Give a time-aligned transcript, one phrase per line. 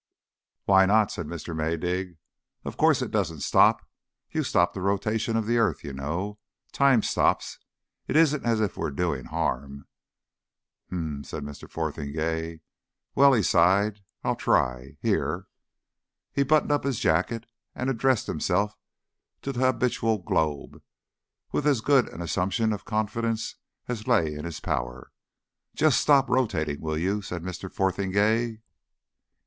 [0.65, 1.55] "Why not?" said Mr.
[1.55, 2.17] Maydig.
[2.65, 3.87] "Of course it doesn't stop.
[4.31, 6.39] You stop the rotation of the earth, you know.
[6.71, 7.59] Time stops.
[8.07, 9.85] It isn't as if we were doing harm."
[10.89, 11.69] "H'm!" said Mr.
[11.69, 12.61] Fotheringay.
[13.13, 13.99] "Well." He sighed.
[14.23, 14.97] "I'll try.
[15.01, 15.45] Here"
[16.33, 17.45] He buttoned up his jacket
[17.75, 18.75] and addressed himself
[19.43, 20.81] to the habitable globe,
[21.51, 23.55] with as good an assumption of confidence
[23.87, 25.11] as lay in his power.
[25.75, 27.71] "Jest stop rotating, will you," said Mr.
[27.71, 28.61] Fotheringay.